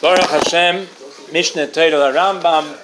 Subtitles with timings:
[0.00, 0.86] Baruch Hashem,
[1.26, 2.74] Mishneh Torah Rambam,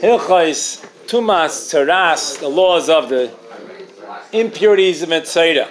[0.00, 3.30] Hilchos Tumas Tzaras, the laws of the
[4.32, 5.68] impurities of Mitzvah.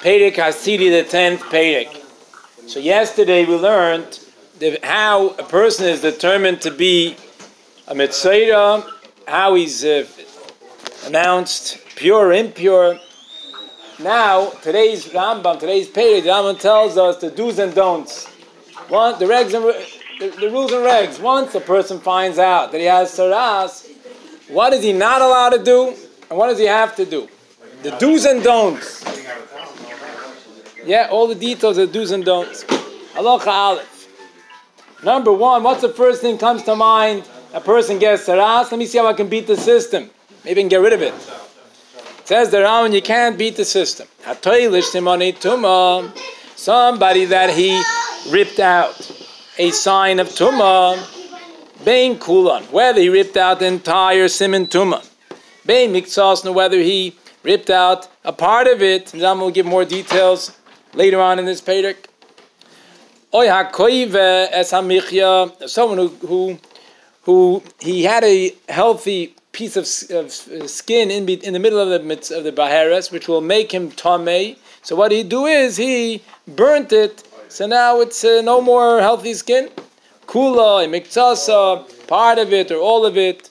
[0.00, 2.02] Perek Ha'asiri, the tenth Perek.
[2.68, 4.18] So yesterday we learned
[4.82, 7.16] how a person is determined to be
[7.86, 8.84] a Mitzvah,
[9.28, 10.06] how he's uh,
[11.04, 12.98] announced pure, impure.
[14.00, 18.35] Now, today's Rambam, today's Perek, the Rambam tells us the do's and don'ts.
[18.88, 19.64] One, the regs and
[20.20, 21.20] the, the, rules and regs.
[21.20, 23.90] Once a person finds out that he has tzaras,
[24.48, 25.94] what is he not allowed to do,
[26.30, 27.28] and what does he have to do?
[27.82, 29.04] The do's and don'ts.
[30.84, 32.64] Yeah, all the details of do's and don'ts.
[33.14, 34.08] Halacha Aleph.
[35.02, 37.28] Number one, what's the first thing comes to mind?
[37.52, 38.70] A person gets tzaras.
[38.70, 40.10] Let me see how I can beat the system.
[40.44, 41.12] Maybe I can get rid of it.
[41.12, 44.06] It says the Rambam, you can't beat the system.
[46.56, 47.82] Somebody that he
[48.30, 48.94] ripped out
[49.58, 55.08] a sign of Tumah, Bain Kulan, whether he ripped out the entire Simon Tumah,
[55.64, 59.84] Bain Miktsasna, whether he ripped out a part of it, and I'm will give more
[59.84, 60.56] details
[60.94, 62.06] later on in this Pedic.
[63.32, 66.58] Oy HaKoive Es HaMichya, someone who, who,
[67.22, 69.84] who, he had a healthy piece of,
[70.16, 70.30] of
[70.70, 74.58] skin in, in the middle of the, of the Baharas, which will make him Tomei.
[74.82, 79.34] So what he do is he burnt it so now it's uh, no more healthy
[79.34, 79.68] skin.
[80.26, 83.50] Kula, miktsasa, part of it or all of it.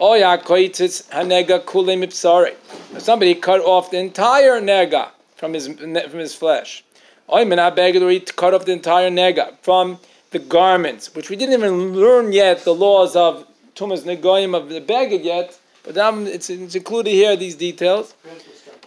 [0.00, 2.54] Oya koitzitz hanega kule mipsare.
[2.98, 6.84] Somebody cut off the entire nega from his from his flesh.
[7.32, 9.98] Oy menabeged to cut off the entire nega from
[10.30, 14.80] the garments, which we didn't even learn yet the laws of tumas negoyim of the
[14.80, 15.96] beged yet, but
[16.26, 18.14] it's, it's included here these details.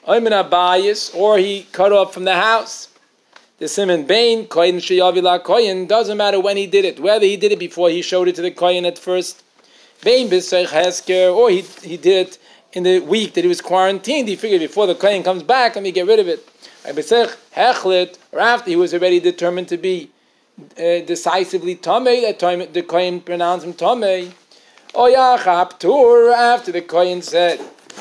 [0.08, 2.88] Oy menabayis, or he cut off from the house
[3.62, 7.52] the Simon Bain, Koyin Sheyavila Koyin, doesn't matter when he did it, whether he did
[7.52, 9.44] it before he showed it to the Koyin at first,
[10.04, 12.40] Bain B'Seich Hesker, or he, he did it
[12.74, 15.84] in the week that he was quarantined, he figured before the Koyin comes back, let
[15.84, 16.44] me get rid of it.
[16.86, 20.10] B'Seich Hechlet, or after he was already determined to be
[20.80, 24.34] uh, decisively Tomei, that time the Koyin pronounced him Tomei.
[24.96, 27.60] Oyachap Tur, after the Koyin said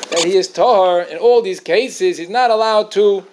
[0.09, 3.27] that he is Tor, in all these cases, he's not allowed to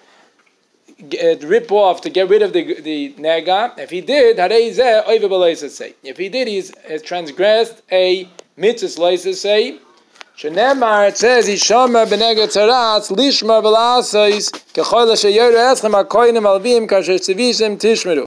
[1.07, 3.77] get, rip off to get rid of the the nega.
[3.77, 8.27] If he did, if he did, he's has transgressed a
[8.57, 9.79] mitzvah say.
[10.37, 17.77] Shenemar it says Yishomer b'nega tzaratz lishmar v'lasais kechol sheyoru eschem hakoinim alvim kasher tzivishim
[17.77, 18.25] tishmeru.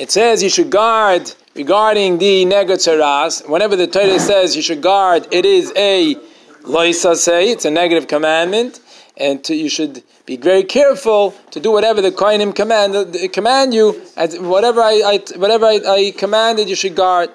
[0.00, 3.46] It says you should guard regarding the nega tzaras.
[3.46, 6.14] Whenever the Torah says you should guard, it is a
[6.62, 7.50] loisa say.
[7.50, 8.80] It's a negative commandment,
[9.18, 13.72] and to, you should be very careful to do whatever the Kohanim command uh, command
[13.72, 17.30] you, as whatever I, I whatever I, I, commanded you should guard.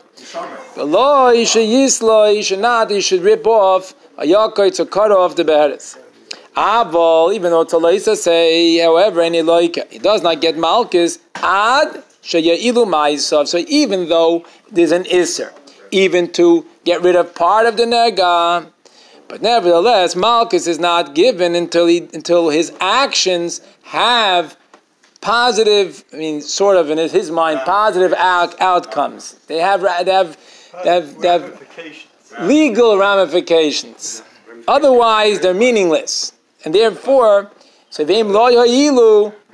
[0.75, 4.85] The law you should yisla, you should not, you should rip off a yakoy to
[4.85, 5.97] cut off the beheres.
[6.55, 12.85] Aval, even though Talaisa say, however, any loika, he does not get malchus, ad sheya'ilu
[12.85, 13.47] ma'isav.
[13.47, 15.51] So even though there's an iser,
[15.89, 18.67] even to get rid of part of the nega,
[19.27, 24.57] but nevertheless, Malchus is not given until he until his actions have
[25.21, 29.35] positive, I mean, sort of in his mind, positive out, outcomes.
[29.47, 30.37] They have they have
[30.83, 31.61] they have, they have
[32.41, 34.21] legal ramifications.
[34.67, 37.51] Otherwise, they're meaningless, and therefore,
[37.89, 38.03] so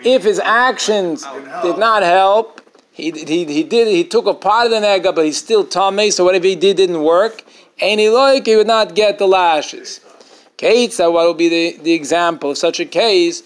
[0.02, 1.26] if his actions
[1.62, 5.26] did not help, he, he, he did he took a part of the nega, but
[5.26, 6.12] he's still tummy.
[6.12, 7.44] So whatever he did didn't work.
[7.80, 10.02] Any like he would not get the lashes.
[10.60, 13.42] Kate what would be the, the example of such a case?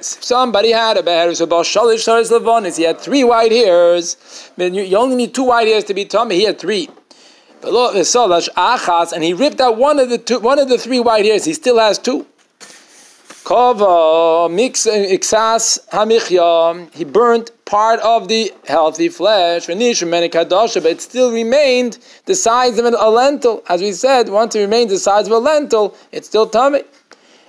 [0.00, 2.76] Somebody had a beheres about shalish saris levonis.
[2.76, 4.16] He had three white hairs.
[4.56, 6.36] You only need two white hairs to be tummy.
[6.36, 6.88] He had three.
[7.64, 11.44] And he ripped out one of the two, one of the three white hairs.
[11.44, 12.26] He still has two.
[13.48, 16.94] Kova iksas hamichya.
[16.94, 19.68] He burnt part of the healthy flesh.
[19.68, 21.96] Many kadosh, but it still remained
[22.26, 23.62] the size of a lentil.
[23.66, 26.82] As we said, once it remains the size of a lentil, it's still tummy.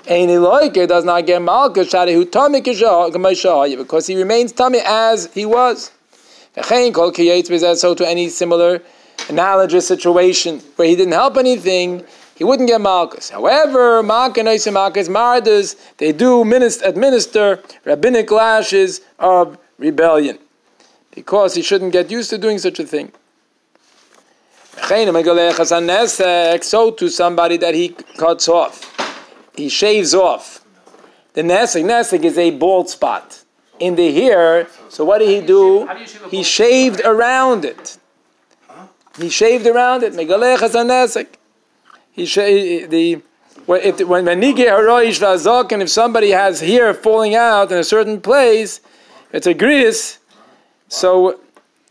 [0.08, 5.92] Any loike does not get malka who tummy because he remains tummy as he was.
[6.64, 8.82] So to any similar
[9.28, 12.06] analogous situation where he didn't help anything,
[12.40, 13.30] he wouldn't get Malchus.
[13.30, 20.40] However, Malchus Mardas, they do administer rabbinic lashes of rebellion
[21.14, 23.12] because he shouldn't get used to doing such a thing.
[26.62, 28.74] So to somebody that he cuts off,
[29.54, 30.64] he shaves off.
[31.34, 33.44] The nesek, nesek is a bald spot.
[33.80, 34.68] in the hair.
[34.88, 35.88] So what did he do?
[36.30, 37.98] He shaved around it.
[39.18, 40.14] He shaved around it.
[40.14, 41.28] Megalech hazanesek.
[42.20, 43.22] He shaved the
[43.66, 48.20] when if when haroish vazok and if somebody has hair falling out in a certain
[48.20, 48.82] place,
[49.32, 50.20] it's a gris.
[50.90, 51.40] So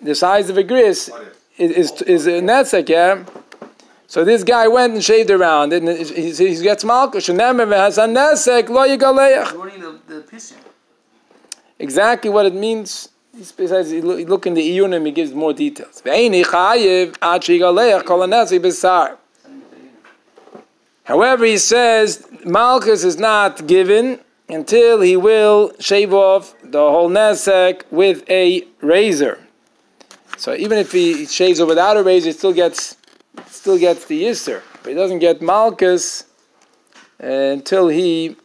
[0.02, 1.10] the size of a gris
[1.56, 3.24] is is, is a nesek, yeah.
[4.06, 6.84] So this guy went and shaved around and he, he gets.
[6.84, 8.82] And then has a nesek lo.
[11.78, 13.08] Exactly what it means.
[13.34, 16.02] He says, you look in the Iyunim, he gives more details.
[21.08, 27.84] However, he says Malchus is not given until he will shave off the whole nesek
[27.90, 29.38] with a razor.
[30.36, 32.98] So even if he shaves it without a razor, he still gets
[33.46, 34.60] still gets the Yisr.
[34.82, 36.24] But he doesn't get Malchus
[37.18, 38.36] until he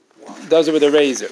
[0.47, 1.31] does it with a razor.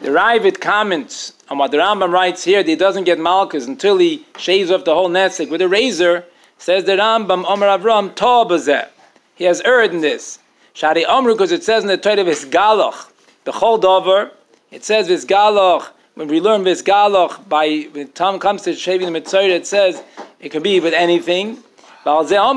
[0.00, 3.98] The Raavad comments on what the Rambam writes here that he doesn't get Malchus until
[3.98, 6.24] he shaves off the whole nesek with a razor.
[6.58, 8.88] Says the Rambam, Omer Avram, Tobazeh.
[9.34, 10.38] He has erred in this.
[10.72, 13.10] Shari Omru, because it says in the Torah, Visgaloch,
[13.44, 14.30] the Choldover,
[14.70, 19.48] it says Visgaloch, when we learn Visgaloch, by, when Tom comes to shaving the Mitzvah,
[19.48, 20.02] it says
[20.40, 21.58] it can be with anything.
[22.06, 22.48] And says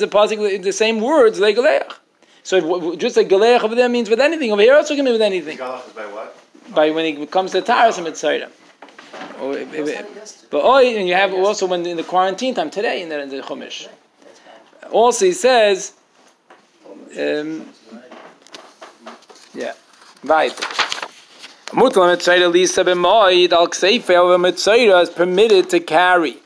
[0.00, 1.94] the, the same words, Legalech.
[2.42, 4.52] So just like Galech over there means with anything.
[4.52, 5.58] Over here also can be with anything.
[5.58, 6.36] Galach is by what?
[6.74, 8.50] By when it comes to Taras and Mitzvah.
[10.50, 13.28] But oh, and you have also when in the quarantine time today in the, in
[13.28, 13.88] the Chumash.
[14.90, 15.92] Also, he says,
[17.18, 17.68] um,
[19.54, 19.72] yeah,
[20.24, 20.52] right.
[21.72, 26.36] Mutla Mitzvah Lisa b'moid al over Mitzvah is permitted to carry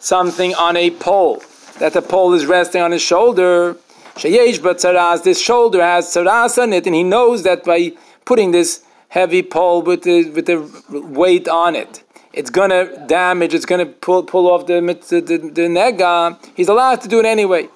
[0.00, 1.42] something on a pole.
[1.78, 3.76] That the pole is resting on his shoulder
[4.16, 7.92] Sheyesh but tzaras, this shoulder has tzaras on it, and he knows that by
[8.24, 10.58] putting this heavy pole with the, with the
[10.90, 12.02] weight on it,
[12.36, 16.38] it's to damage, it's to pull, pull off the, the, the, the nega.
[16.54, 17.68] He's allowed to do it anyway.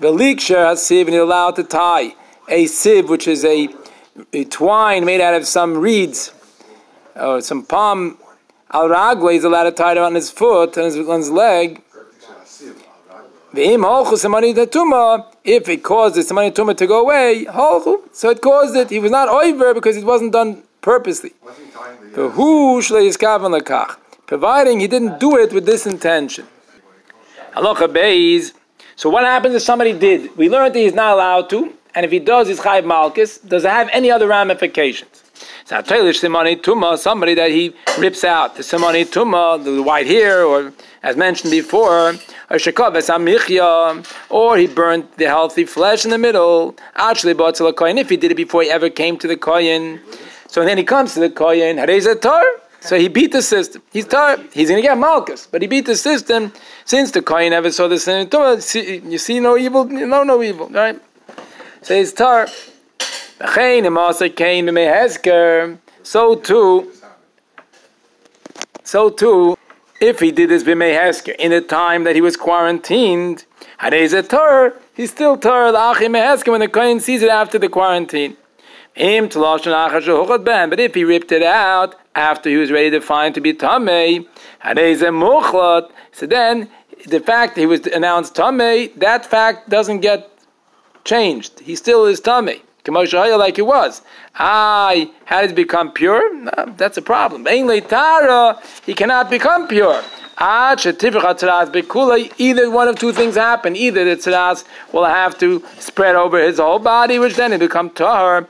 [0.00, 2.14] The Velikshar has sieve, and he's allowed to tie
[2.48, 3.68] a sieve, which is a,
[4.32, 6.32] a twine made out of some reeds
[7.14, 8.18] or some palm.
[8.72, 11.82] Al ragla, he's allowed to tie it on his foot and his, on his leg.
[15.44, 17.46] If it caused the Samani Tumah to go away,
[18.12, 18.90] so it caused it.
[18.90, 21.32] He was not over because it wasn't done purposely.
[24.26, 26.46] Providing he didn't do it with this intention.
[28.96, 30.36] So what happens if somebody did?
[30.36, 33.38] We learned that he's not allowed to, and if he does, he's chayv malchus.
[33.38, 35.24] Does it have any other ramifications?
[35.64, 40.72] So simani tuma, somebody that he rips out the simani tuma, the white hair, or
[41.02, 42.14] as mentioned before,
[44.30, 46.76] or he burnt the healthy flesh in the middle.
[46.96, 50.00] Actually, if he did it before he ever came to the koyin,
[50.50, 51.78] so then he comes to the koyin,
[52.80, 53.82] so he beat the system.
[53.92, 54.36] He's tar.
[54.52, 56.52] He's going to get malchus, but he beat the system
[56.84, 58.28] since the kohen never saw the sin.
[59.08, 61.00] You see no evil, no no evil, right?
[61.82, 62.48] So he's tar.
[66.02, 66.92] So too,
[68.82, 69.56] so too,
[70.00, 73.44] if he did this b'mehesker in the time that he was quarantined,
[73.92, 74.74] he's a tar.
[74.94, 78.36] He's still tar when the kohen sees it after the quarantine.
[78.96, 84.26] But if he ripped it out after he was ready to find to be tamei,
[86.12, 86.68] so then
[87.06, 90.28] the fact he was announced tamei, that fact doesn't get
[91.04, 91.60] changed.
[91.60, 92.60] He still is tamei.
[92.86, 94.02] Like he was.
[94.36, 94.94] Ah,
[95.26, 96.34] how did he become pure?
[96.34, 97.44] No, that's a problem.
[97.44, 100.02] Tara, he cannot become pure.
[100.42, 101.20] Either
[102.70, 103.76] one of two things happen.
[103.76, 107.90] Either the tzaras will have to spread over his whole body, which then it become
[107.90, 108.48] tahar,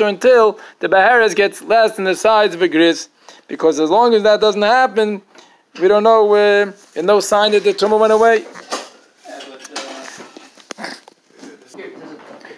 [0.00, 3.08] or until the baharas gets less than the size of a gris.
[3.48, 5.22] Because as long as that doesn't happen,
[5.80, 8.44] we don't know, uh, no sign that the tumor went away.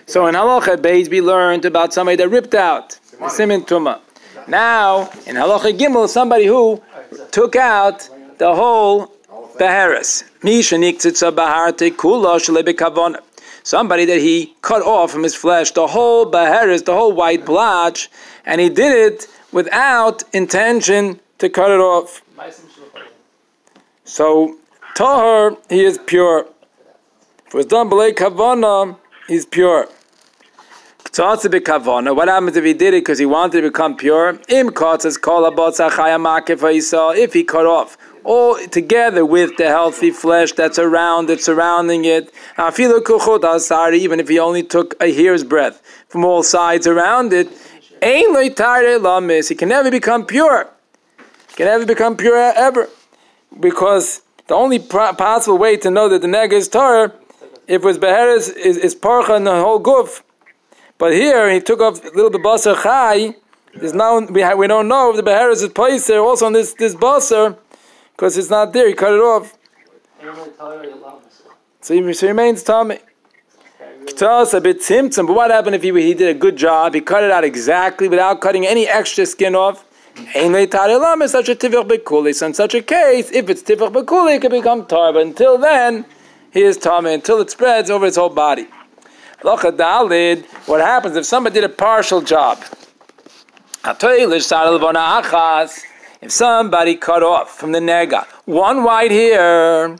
[0.06, 4.00] So in Halacha Beis we learned about somebody that ripped out the Tumah.
[4.46, 6.82] Now, in Halacha Gimel, somebody who
[7.30, 9.06] took out the whole
[9.58, 10.24] Baharis.
[13.62, 18.10] Somebody that he cut off from his flesh the whole Baharis, the whole white blotch,
[18.44, 22.22] and he did it without intention to cut it off.
[24.04, 24.56] So,
[24.94, 26.46] Tahar, he is pure.
[27.46, 28.96] If it was done by Kavana,
[29.28, 29.88] he's pure.
[31.14, 34.38] What happens if he did it because he wanted to become pure?
[34.48, 34.68] If
[37.34, 42.32] he cut off all together with the healthy flesh that's around it, surrounding it.
[42.58, 47.48] Even if he only took a hair's breadth from all sides around it,
[48.02, 50.68] he can never become pure.
[51.48, 52.88] He can never become pure ever.
[53.58, 57.12] Because the only possible way to know that the neg is Torah,
[57.66, 60.24] if it was Beheres, is, is Parcha and the whole goof.
[60.98, 63.36] But here, he took off a little bit Basar Chai,
[63.74, 66.74] there's now, we, we don't know if the Beheres is placed there also on this,
[66.74, 67.56] this Basar,
[68.22, 69.58] because it's not there, he cut it off.
[71.80, 73.00] So he, so he remains tummy.
[74.04, 76.94] K'tas a bit tzimtzum, but what happened if he, he did a good job?
[76.94, 79.84] He cut it out exactly without cutting any extra skin off.
[80.14, 82.32] Such a tivach bekuli.
[82.32, 85.12] So in such a case, if it's tivach bekuli, it can become tar.
[85.12, 86.04] But until then,
[86.52, 88.68] he is tummy until it spreads over his whole body.
[89.40, 92.62] What happens if somebody did a partial job?
[96.22, 99.96] If somebody cut off from the nega one white hair,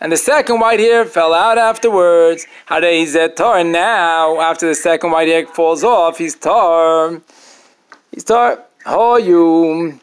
[0.00, 2.44] and the second white hair fell out afterwards.
[3.36, 3.58] tar.
[3.58, 7.22] And now, after the second white hair falls off, he's tar.
[8.10, 8.64] He's tar.
[8.84, 10.00] Oh, you.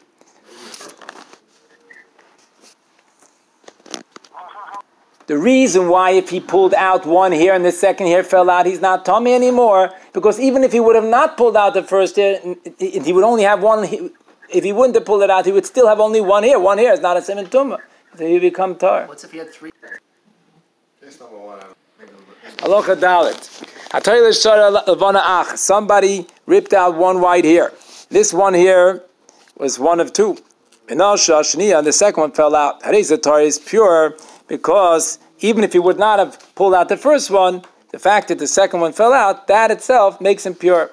[5.30, 8.66] The reason why, if he pulled out one hair and the second hair fell out,
[8.66, 12.16] he's not tummy anymore, because even if he would have not pulled out the first
[12.16, 12.40] hair,
[12.80, 13.84] he would only have one.
[14.48, 16.58] If he wouldn't have pulled it out, he would still have only one hair.
[16.58, 17.78] One hair is not a semen tumor.
[18.18, 19.06] So you become tar.
[19.06, 19.70] What's if he had three?
[22.64, 23.46] Aloha Dalit.
[25.56, 27.72] Somebody ripped out one white hair.
[28.08, 29.04] This one here
[29.56, 30.38] was one of two.
[30.88, 32.82] And the second one fell out.
[32.82, 34.16] The tar is pure
[34.50, 38.38] because even if he would not have pulled out the first one, the fact that
[38.40, 40.90] the second one fell out, that itself makes him pure.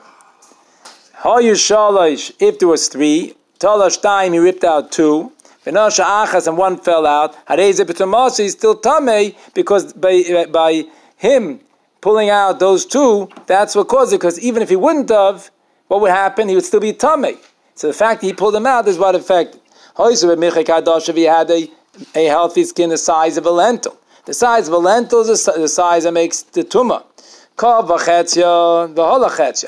[1.26, 5.34] If there was three, Talash time he ripped out two.
[5.66, 7.36] Benasha achas and one fell out.
[7.48, 10.84] Hareze is still tame because by, by
[11.18, 11.60] him
[12.00, 14.18] pulling out those two, that's what caused it.
[14.18, 15.50] Because even if he wouldn't have,
[15.88, 16.48] what would happen?
[16.48, 17.38] He would still be tame.
[17.74, 19.60] So the fact that he pulled them out is what affected.
[20.00, 21.72] If he had a,
[22.16, 23.98] a healthy skin the size of a lentil.
[24.26, 27.04] The size of a lentil is the size that makes the tumah.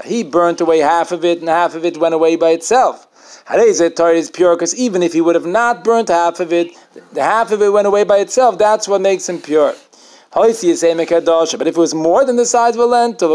[0.05, 3.07] He burnt away half of it, and half of it went away by itself.
[3.47, 6.71] Hareze Torah is pure because even if he would have not burnt half of it,
[7.13, 8.59] the half of it went away by itself.
[8.59, 9.73] That's what makes him pure.
[10.31, 13.29] But if it was more than the size of a lentil,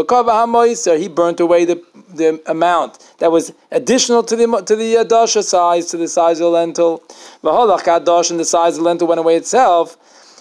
[0.97, 1.83] he burnt away the,
[2.13, 6.39] the amount that was additional to the to the uh, dasha size, to the size
[6.39, 7.03] of a lentil.
[7.43, 9.97] And the size of the lentil went away itself.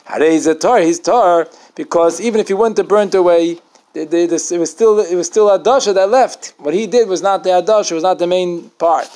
[0.07, 3.59] Hareze Torah, he's tar because even if he wouldn't have burnt away
[3.95, 6.55] the, the, the, it was still it was still a dasha that left.
[6.59, 9.09] What he did was not the adasha, was not the main part.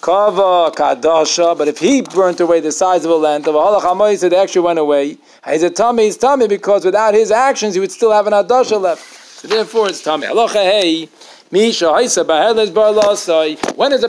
[0.00, 4.18] Kava kadasha, but if he burnt away the size of a lentil, of a halach
[4.18, 5.18] said actually went away.
[5.46, 8.80] He's a tummy, he's tummy because without his actions he would still have an adasha
[8.80, 9.02] left.
[9.02, 10.26] So therefore it's tummy.
[10.28, 11.08] Halacha hey.
[11.54, 11.76] When is
[12.16, 12.24] a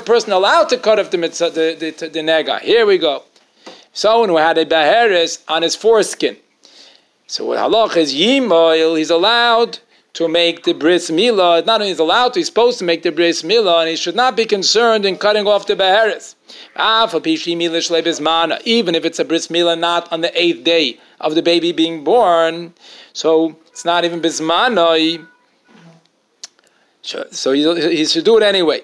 [0.03, 2.59] person allowed to cut off the, the, the, the nega?
[2.61, 3.21] Here we go.
[3.93, 6.37] Someone who had a baheris on his foreskin.
[7.27, 9.77] So what halach is yimoil, he's allowed
[10.13, 11.63] to make the bris milah.
[11.63, 14.15] Not only is allowed to, he's supposed to make the bris milah, and he should
[14.15, 16.35] not be concerned in cutting off the beheres.
[16.75, 21.71] Ah, even if it's a bris milah not on the eighth day of the baby
[21.71, 22.73] being born,
[23.13, 25.27] so it's not even bismanoi.
[27.05, 28.81] So he, should do it anyway.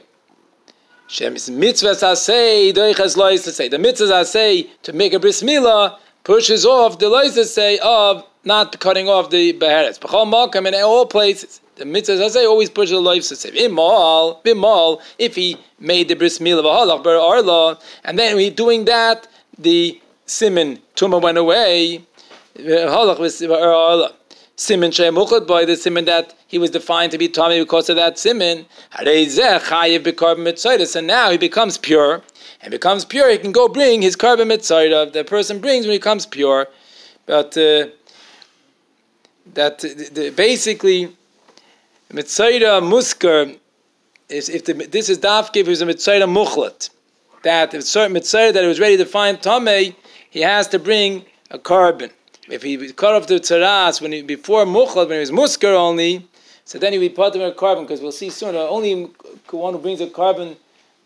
[1.09, 7.79] mitzvahs say The mitzvahs say to make a bris milah pushes off the lois say
[7.79, 9.97] of not cutting off the beheres.
[9.97, 11.61] B'chol malkam in all places.
[11.75, 16.15] The mitzvah say always push the life to say imal bimal if he made the
[16.15, 22.03] bris milah v'halach ber arla and then we doing that the simin tuma went away
[22.55, 24.13] halach arla
[24.61, 28.19] simin shemuchad by the simin that he was defined to be tummy because of that
[28.19, 28.65] simin
[30.95, 32.21] and now he becomes pure
[32.61, 35.97] and becomes pure he can go bring his carbon mitzvah the person brings when he
[35.97, 36.67] becomes pure
[37.25, 37.87] but uh,
[39.53, 41.15] that the, the, basically
[42.11, 43.57] Mitzayra Muskar
[44.29, 46.89] is if the, this is Dafkiv who's a Mitzayra Muchlat.
[47.43, 49.95] That if certain Mitzayra that he was ready to find Tomei,
[50.29, 52.11] he has to bring a carbon.
[52.51, 56.27] If he cut off the tzaras when he, before Muchlat, when he was Muskar only,
[56.65, 58.55] so then he would put him a korban because we'll see soon.
[58.55, 59.09] Only
[59.49, 60.57] one who brings a korban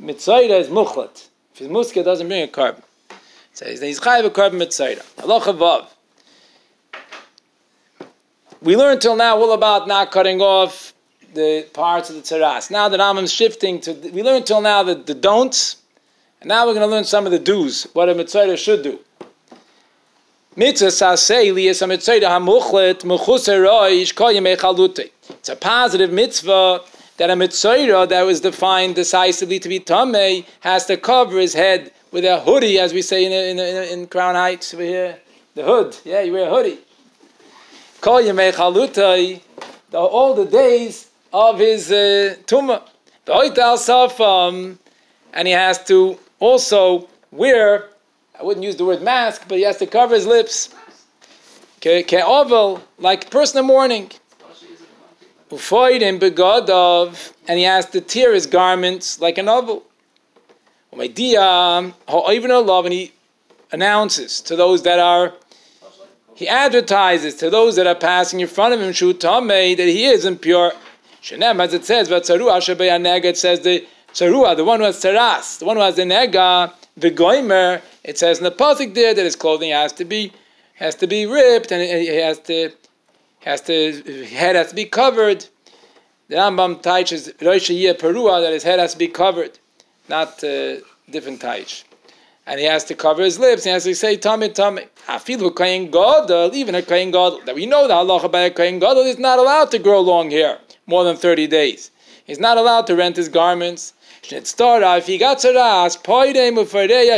[0.02, 1.28] Mitzayra is Muchlat.
[1.54, 2.82] If he's Muskar, doesn't bring a korban.
[3.54, 5.24] So he's, he's Chayiv a korban Mitzayra.
[5.24, 5.88] Allah Vav
[8.66, 10.94] we learned till now all about not cutting off
[11.36, 12.72] the parts of the tzaras.
[12.72, 15.78] Now that I'm shifting to, we learned till now that the don'ts,
[16.42, 19.00] And now we're going to learn some of the do's, what a mitzvah should do.
[20.58, 20.82] It's
[25.50, 26.82] a positive mitzvah
[27.18, 31.92] that a mitzvah that was defined decisively to be tamei has to cover his head
[32.12, 35.18] with a hoodie, as we say in, in, in, in Crown Heights over here.
[35.56, 36.80] The hood, yeah, you wear a hoodie.
[38.02, 39.42] Echalute,
[39.94, 42.82] all the days of his uh, tumah.
[45.34, 47.90] And he has to also wear
[48.38, 50.70] I wouldn't use the word mask, but he has to cover his lips.
[51.82, 54.12] Ke'ovel, like person in mourning.
[55.50, 59.84] Ufoidim begodov, and he has to tear his garments like an oval.
[60.92, 61.36] And he
[63.72, 65.34] announces to those that are,
[66.34, 70.74] he advertises to those that are passing in front of him, that he is impure.
[71.22, 72.26] Shenem, as it says, it
[73.38, 77.12] says the Tzarua, the one who has tzaras, the one who has the nega, the
[77.12, 80.32] goimer, it says in the pasuk there that his clothing has to be
[80.76, 82.72] has to be ripped and he has to
[83.40, 85.46] has to his head has to be covered.
[86.28, 89.60] The Rambam teaches Rosh Perua that his head has to be covered,
[90.10, 90.78] not uh,
[91.10, 91.84] different taich.
[92.48, 93.66] And he has to cover his lips.
[93.66, 94.84] And he has to say tummy tummy.
[95.08, 97.42] Afilu kain gadol, even a kain gadol.
[97.46, 100.30] That we know the halacha by a kain gadol is not allowed to grow long
[100.32, 101.92] hair more than thirty days.
[102.26, 103.94] He's not allowed to rent his garments.
[104.32, 105.98] If he got tzaras,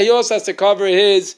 [0.02, 1.36] he also has to cover his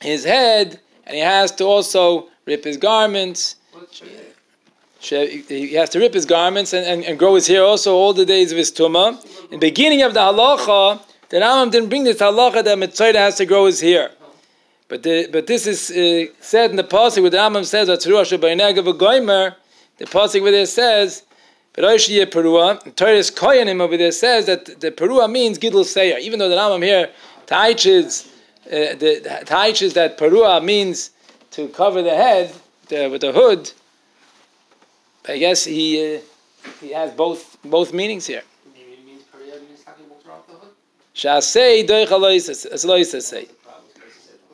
[0.00, 3.56] his head, and he has to also rip his garments.
[5.00, 8.24] He has to rip his garments and, and, and grow his hair also all the
[8.24, 9.22] days of his tumah.
[9.44, 13.36] In the beginning of the halacha, the Rambam didn't bring this halacha that Mitzvah has
[13.36, 14.10] to grow his hair.
[14.88, 17.94] But the, but this is uh, said in the pasuk where the Rambam says the
[20.04, 21.22] pasuk where it says
[21.78, 26.18] Roshiyah Perua, Toras Koyanim over there says that the Perua means Gidl Seir.
[26.18, 27.10] Even though the Rambam here
[27.46, 28.26] taiches,
[28.66, 31.10] uh, the, taiches that Perua means
[31.52, 32.52] to cover the head
[32.88, 33.70] the, with the hood,
[35.28, 36.20] I guess he uh,
[36.80, 38.42] he has both both meanings here.
[41.14, 43.48] Shasei doich say.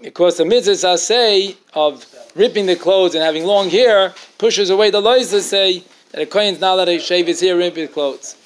[0.02, 5.00] Because the mitzvah say of ripping the clothes and having long hair pushes away the
[5.00, 8.36] loisa say that a kohen's not allowed to shave his hair, rip his clothes.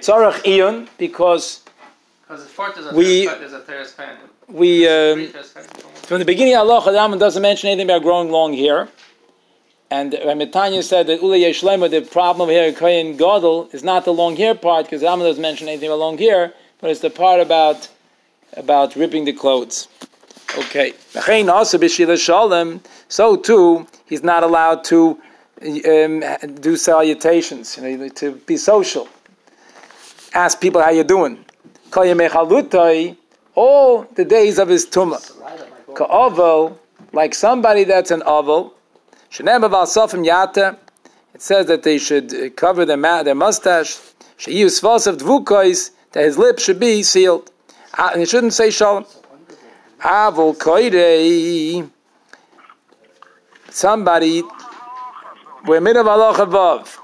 [0.00, 1.62] Tzarech iyun because
[2.92, 3.28] we
[4.48, 5.28] we um,
[6.08, 8.88] from the beginning Allah Adam doesn't mention anything about growing long hair.
[9.90, 14.12] And Ramitanya said that Ule Yeshlema, the problem here in Kohen Gadol is not the
[14.12, 17.40] long hair part, because Rambam doesn't mention anything about long hair, but it's the part
[17.40, 17.88] about
[18.54, 19.88] about ripping the clothes.
[20.58, 20.94] Okay.
[23.08, 25.18] So too, he's not allowed to
[25.62, 26.22] um,
[26.60, 29.08] do salutations, you know, to be social.
[30.34, 31.44] Ask people how you're doing.
[33.54, 35.20] All the days of his tumah.
[35.94, 36.78] Ka'ovel,
[37.12, 38.74] like somebody that's an oval.
[39.30, 39.42] It
[41.38, 43.98] says that they should cover their, ma- their mustache.
[46.12, 47.50] That his lips should be sealed.
[47.96, 49.06] Uh, and it shouldn't say shalom.
[50.00, 51.90] Avol koidei.
[53.78, 54.42] Somebody,
[55.64, 56.98] we're middle of Allah above.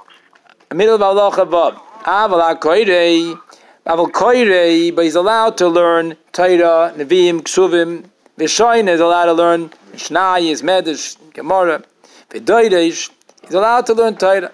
[0.74, 1.80] Middle of Allah above.
[2.02, 3.38] Avol koidei.
[3.86, 8.06] Avol koidei, but he's allowed to learn Torah, Nevi'im, Ksuvim.
[8.36, 11.84] Vishoin is allowed to learn Mishnah, is Medrash, Gemara.
[12.30, 13.08] V'doidesh,
[13.42, 14.50] he's allowed to learn Torah.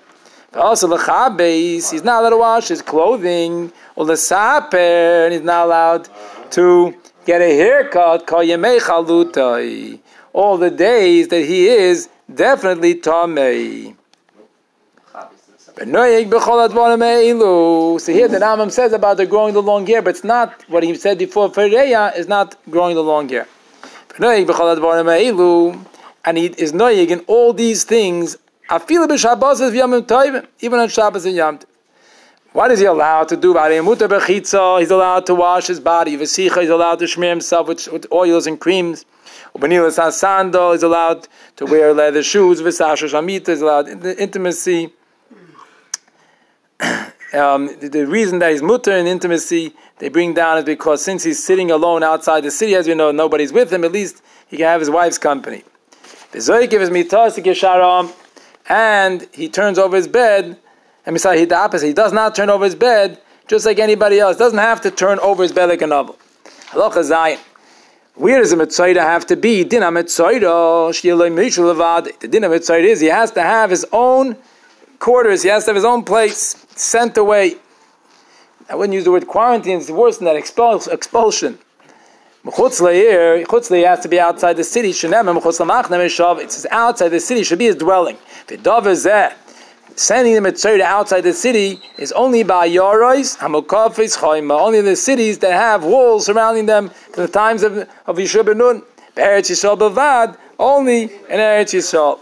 [0.52, 3.72] But also l'chabes, he's not allowed to wash his clothing.
[3.96, 6.10] Or l'saper, and he's not allowed
[6.50, 8.26] to get a haircut,
[10.32, 13.94] all the days that he is definitely tamei.
[15.72, 15.86] So
[18.12, 20.94] here the Rambam says about the growing the long hair, but it's not what he
[20.94, 21.48] said before.
[21.50, 23.46] Fereya is not growing the long hair.
[26.22, 28.36] And he is noyig in all these things.
[28.70, 31.58] Even on Shabbos and Yom
[32.52, 33.52] what is he allowed to do?
[33.52, 36.16] He's allowed to wash his body.
[36.16, 39.04] He's allowed to smear himself with, with oils and creams.
[39.58, 42.60] Sandal is allowed to wear leather shoes.
[42.60, 44.92] Visasha Shamita is allowed in intimacy.
[47.32, 51.22] Um, the, the, reason that he's mutter in intimacy, they bring down is because since
[51.22, 54.56] he's sitting alone outside the city, as you know, nobody's with him, at least he
[54.56, 55.62] can have his wife's company.
[58.68, 60.58] And he turns over his bed
[61.06, 61.86] and beside he the opposite.
[61.86, 64.36] He does not turn over his bed just like anybody else.
[64.36, 66.18] Doesn't have to turn over his bed like a novel.
[66.70, 67.38] Halacha Zayin.
[68.20, 69.64] Where does a mitzvah have to be?
[69.64, 70.40] Din mitzvah
[72.20, 74.36] The din is he has to have his own
[74.98, 75.42] quarters.
[75.42, 77.56] He has to have his own place sent away.
[78.68, 81.58] I wouldn't use the word quarantine, it's worse than that, expul- expulsion.
[82.44, 84.90] Chutz has to be outside the city.
[84.90, 88.18] It says outside the city should be his dwelling.
[90.00, 94.96] Sending the Mitzvah outside the city is only by Yoros, Hamukafis, Choima, only in the
[94.96, 98.82] cities that have walls surrounding them to the times of, of Yeshua ben Nun.
[99.14, 102.18] Eretz Yisrael Bavad, only in Eretz Yisrael.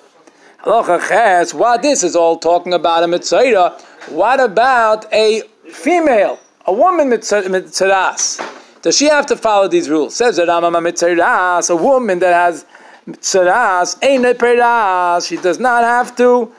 [0.64, 6.72] Halacha Ches, what this is all talking about a Mitzvah, what about a female, a
[6.72, 8.82] woman Mitzvahs?
[8.82, 10.16] Does she have to follow these rules?
[10.16, 12.66] Says the Rambam Mitzvahs, a woman that has
[13.06, 16.52] Mitzvahs, ain't a she does not have to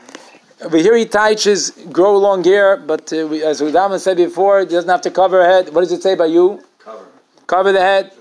[0.62, 4.65] over here he teaches grow long hair, but uh, we, as Udama said before, he
[4.65, 5.74] doesn't have to cover her head.
[5.74, 6.62] What does it say by you?
[6.80, 7.06] Cover.
[7.48, 8.12] Cover the head.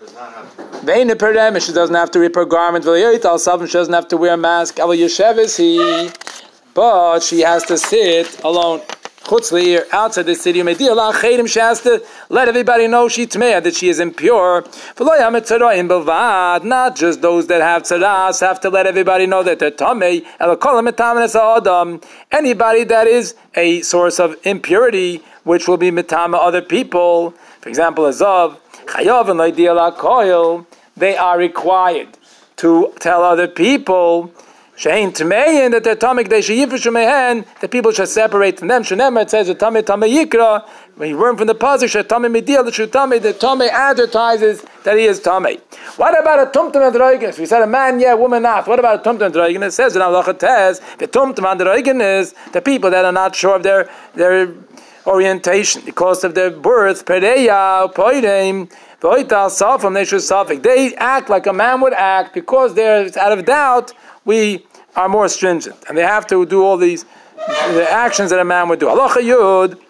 [0.84, 2.84] Vein she doesn't have to rip her garment.
[2.84, 4.78] She doesn't have to wear a mask.
[6.74, 8.82] But she has to sit alone
[9.92, 10.62] outside the city.
[11.46, 14.64] She has to let everybody know she tmeya that she is impure.
[16.64, 20.24] Not just those that have tzaras have to let everybody know that they're tamei.
[22.32, 27.32] Anybody that is a source of impurity, which will be mitama other people.
[27.60, 32.18] For example, Azav, chayav and they are required
[32.56, 34.32] to tell other people
[34.78, 38.84] Shein Tmeyin that they're they Sheyifishu Mehen, the people should separate from them.
[38.84, 40.68] Shenemar it says Tamei Tamei Yikra.
[40.94, 45.06] When you learn from the pasuk Tamei Midil the Tamei, the Tamei advertises that he
[45.06, 45.60] is Tamei.
[45.96, 47.40] What about a Tumtum and Androigenes?
[47.40, 48.68] We said a man, yeah, woman not.
[48.68, 49.66] What about a Tumtum and Androigenes?
[49.66, 53.64] It says in Allah Tez, the Tumtum Androigenes, the people that are not sure of
[53.64, 54.54] their their
[55.08, 57.04] orientation because of their birth.
[57.04, 58.70] Pereya Poidim.
[59.00, 63.92] They act like a man would act because they're out of doubt.
[64.24, 64.66] We
[64.98, 67.04] are more stringent, and they have to do all these
[67.78, 68.86] the actions that a man would do.
[68.86, 69.80] Halacha Yud.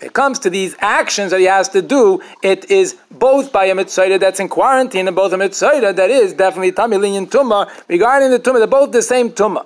[0.00, 2.20] It comes to these actions that he has to do.
[2.42, 6.32] It is both by a mitzvah that's in quarantine and both a mitzvah that is
[6.32, 7.70] definitely tamilin tumah.
[7.88, 9.64] Regarding the tumah, they're both the same tumah.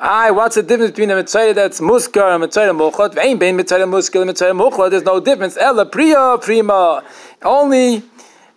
[0.00, 4.90] Aye, what's the difference between a mitzvah that's muskar and bein mitzvah and muchot.
[4.90, 5.56] There's no difference.
[5.56, 7.04] Ella priya prima.
[7.42, 8.02] Only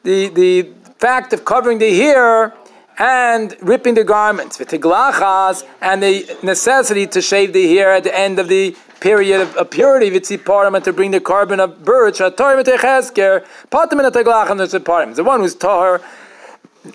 [0.02, 0.70] the the
[1.04, 2.54] fact of covering the hair
[2.98, 8.40] and ripping the garments, v'tiglachas, and the necessity to shave the hair at the end
[8.40, 12.64] of the period of, of purity, v'tziparim, and to bring the korban of birch, shatorim
[12.64, 15.14] v'techezker, patim and v'tziparim.
[15.14, 16.00] The one who's tahar,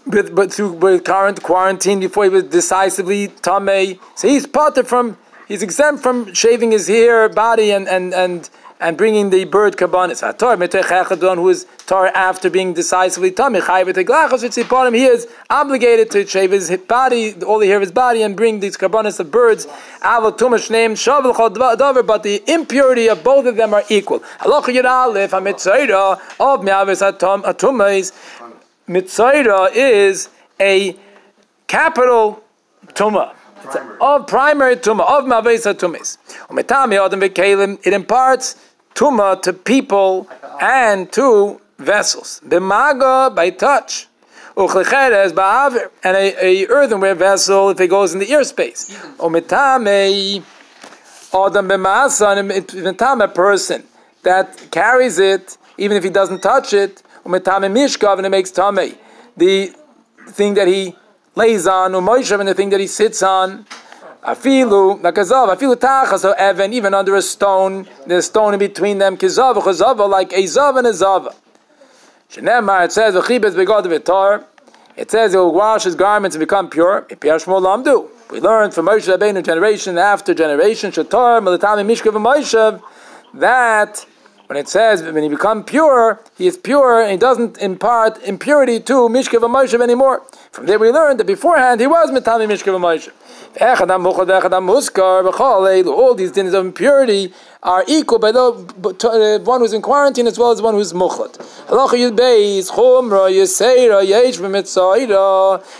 [0.06, 5.18] with, but through with current quarantine before he was decisively tamei, so he's parted from,
[5.48, 8.48] he's exempt from shaving his hair, body, and, and, and
[8.80, 10.22] and bringing the bird kabbanis.
[11.36, 17.58] who is tar after being decisively tummy, he is obligated to shave his body, all
[17.58, 19.66] the hair of his body, and bring these kabbanis of birds.
[20.02, 20.38] But
[22.22, 24.20] the impurity of both of them are equal.
[28.88, 30.96] Mitzaira is a
[31.66, 32.42] capital
[32.94, 33.34] tumah.
[33.64, 36.16] It's of primary tumah, of mavesa tumis.
[37.84, 38.56] It imparts
[38.98, 40.28] tuma to people
[40.60, 42.40] and to vessels.
[42.44, 44.08] Bimaga by touch.
[44.56, 45.30] Uchlecheres.
[46.02, 48.90] And a, a earthenware vessel if it goes in the ear space.
[49.18, 50.42] Umetame
[51.32, 52.26] adam b'masa.
[52.36, 53.84] And a person
[54.24, 57.00] that carries it, even if he doesn't touch it.
[57.24, 58.98] Umetame mishkav and it makes tame.
[59.36, 59.72] The
[60.30, 60.96] thing that he
[61.36, 63.64] lays on, umoishav and the thing that he sits on.
[64.28, 69.16] Afilu, nakazav, afilu tachas, so even, even under a stone, there's stone in between them,
[69.16, 71.34] kizav, chazav, like a zav and a zav.
[72.30, 74.44] Shenemar, it says, v'chibet begod v'tar,
[74.98, 77.06] it says he will wash his garments and become pure.
[77.08, 77.16] We
[78.40, 82.82] learned from Moshe Rabbeinu generation after generation, Shatar, Milatami Mishka Moshe,
[83.32, 84.04] that
[84.44, 88.78] when it says when he becomes pure, he is pure and he doesn't impart impurity
[88.80, 90.22] to Mishka Moshe anymore.
[90.50, 93.10] From there we learned that beforehand he was Mitami Mishka Moshe.
[93.56, 93.88] All
[96.14, 97.32] these things of impurity
[97.62, 101.38] are equal by the uh, one who's in quarantine as well as one who's muchlat.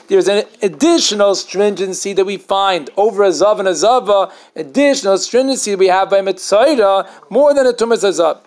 [0.09, 5.76] There's an additional stringency that we find over a zav and a zava, additional stringency
[5.76, 8.38] we have by mitzayra more than a tumas zav.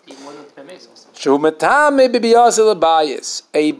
[3.53, 3.73] A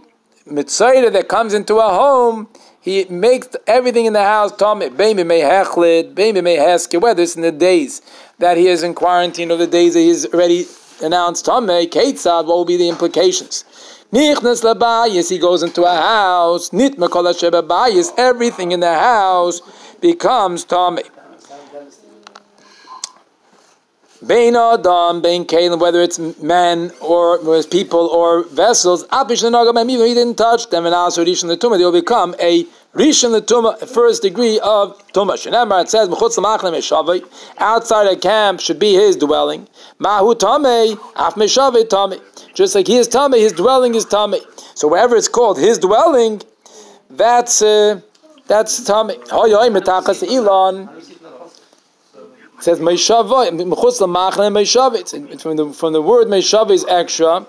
[0.50, 2.48] mitzayra that comes into a home
[2.82, 4.98] he makes everything in the house tamid.
[4.98, 6.58] Baby may hechlid, baby may.
[6.58, 8.02] Whether it's in the days
[8.40, 10.66] that he is in quarantine or the days that he's already
[11.02, 12.48] announced tamid, ketzad.
[12.48, 13.66] What will be the implications?
[14.12, 15.30] Nichnas labayis.
[15.30, 16.74] He goes into a house.
[16.74, 18.12] Nit bayis.
[18.18, 19.62] Everything in the house
[20.02, 21.08] becomes tamid.
[24.26, 30.06] Bein Adam, Bein Kalim, whether it's men or whether people or vessels, Apish Nagam, even
[30.06, 33.42] he didn't touch them, and also Rishon the Tumah, they will become a Rishon the
[33.42, 35.34] Tumah, first degree of Tumah.
[35.34, 36.08] Shenemar, it says,
[37.58, 39.68] outside a camp should be his dwelling.
[39.98, 42.22] Mahu Tameh, Af Meshaveh Tameh.
[42.54, 44.42] Just like he is Tameh, his dwelling is Tameh.
[44.78, 46.44] So wherever it's called his dwelling,
[47.10, 48.02] that's uh,
[48.46, 49.18] that's Tameh.
[49.30, 50.90] Hoyoy Metachas Elon
[52.62, 55.42] says Meishava, Mechutz Lamachne Meishava.
[55.42, 57.46] From the from the word Meishava is extra.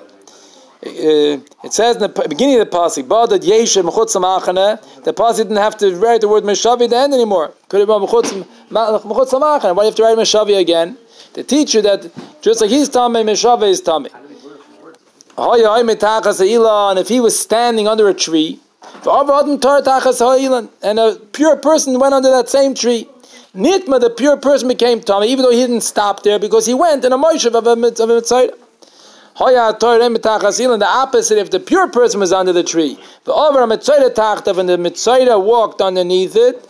[0.84, 5.36] Uh, it says in the beginning of the pasuk, "Badad Yeshe Mechutz Lamachne." The pasuk
[5.36, 7.52] didn't have to write the word Meishavi at the end anymore.
[7.68, 9.74] Could have been Mechutz Lamachne.
[9.76, 10.98] Why do you have to write Meishavi again?
[11.34, 12.10] To teach you that
[12.42, 14.10] just like he's Tameh, Meishava is Tameh.
[15.38, 18.60] And if he was standing under a tree,
[19.04, 23.08] and a pure person went under that same tree,
[23.54, 27.04] Nitma, the pure person, became Tommy, even though he didn't stop there because he went
[27.04, 28.52] in a Moshev of a, of a Mitzvah.
[29.34, 34.58] The opposite, if the pure person was under the tree, the over a mitzvah tachtav
[34.58, 36.68] and the mitzvah walked underneath it,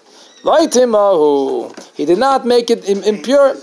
[1.96, 3.56] he did not make it impure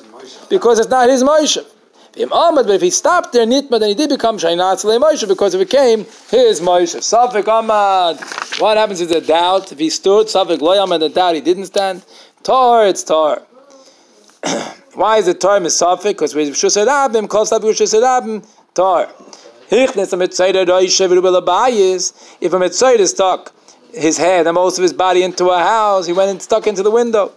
[0.49, 1.65] because it's not his Moshe.
[2.13, 5.99] But if he stopped there, nitma, then he did become Shainat Moshe because it became
[6.29, 6.97] his Moshe.
[6.97, 8.19] Safik Ahmad.
[8.59, 9.71] What happens is the doubt?
[9.71, 12.03] If he stood, Safik Loyam, the doubt he didn't stand.
[12.49, 13.43] Tar, it's tar.
[14.95, 16.13] Why is it tar misafik?
[16.17, 19.05] Because we shusadabim, kol sabi shusadabim, tar.
[19.69, 23.53] Hichnes a mitzayda roishe v'rubil If a mitzayda stuck
[23.93, 26.81] his head and most of his body into a house, he went and stuck into
[26.81, 27.33] the window.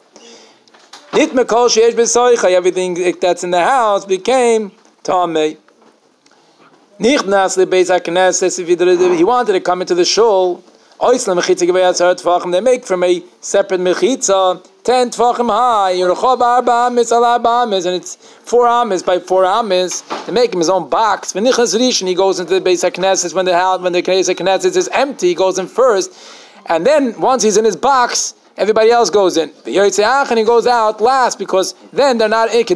[1.12, 4.72] Nit mekol sheyesh b'soicha, everything that's in the house became
[5.05, 5.59] tamei.
[6.98, 10.64] Nichnas lebeis ha he wanted to come into the shul,
[10.98, 17.85] they make from a separate mechitza ten tvachim high, Yerachov arba amis al arba amis,
[17.85, 20.03] and it's four amis by four amis.
[20.27, 21.33] They make him his own box.
[21.33, 24.29] V'nichas rishon, he goes into the base of Knesset when the house, when the base
[24.29, 26.12] of Knesset is empty, he goes in first,
[26.66, 29.53] and then once he's in his box, everybody else goes in.
[29.66, 32.66] And he goes out last because then they're not in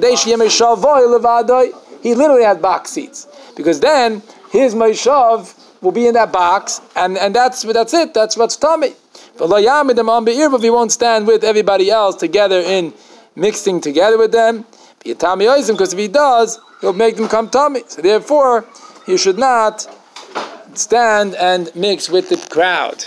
[2.03, 7.19] He literally had box seats because then his Meishav will be in that box, and,
[7.19, 8.15] and that's that's it.
[8.15, 8.95] That's what's tummy.
[9.39, 12.95] But he won't stand with everybody else together in
[13.35, 14.65] mixing together with them.
[15.05, 17.83] Because if he does, he'll make them come tummy.
[17.87, 18.65] So therefore,
[19.07, 19.87] he should not
[20.75, 23.05] stand and mix with the crowd.